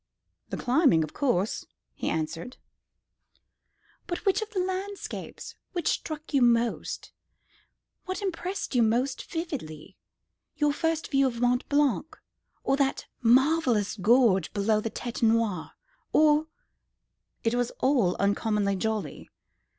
"The 0.49 0.57
climbing, 0.57 1.03
of 1.03 1.13
course," 1.13 1.67
he 1.93 2.09
answered. 2.09 2.57
"But 4.07 4.25
which 4.25 4.41
of 4.41 4.47
all 4.55 4.59
the 4.59 4.65
landscapes? 4.65 5.53
What 5.73 5.87
struck 5.87 6.33
you 6.33 6.41
most? 6.41 7.11
What 8.05 8.19
impressed 8.23 8.73
you 8.73 8.81
most 8.81 9.23
vividly? 9.31 9.97
Your 10.55 10.73
first 10.73 11.11
view 11.11 11.27
of 11.27 11.39
Mont 11.39 11.69
Blanc, 11.69 12.19
or 12.63 12.75
that 12.77 13.05
marvellous 13.21 13.95
gorge 13.95 14.51
below 14.55 14.81
the 14.81 14.89
Tête 14.89 15.21
Noire, 15.21 15.73
or?" 16.11 16.47
"It 17.43 17.53
was 17.53 17.69
all 17.79 18.15
uncommonly 18.19 18.77
jolly. 18.77 19.29